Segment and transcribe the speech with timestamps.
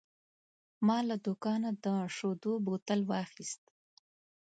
[0.87, 3.63] ما له دوکانه د شیدو بوتل واخیست.